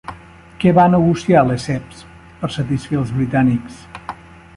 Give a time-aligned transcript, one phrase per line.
[0.61, 1.99] Què va negociar Lesseps
[2.39, 3.77] per satisfer als britànics?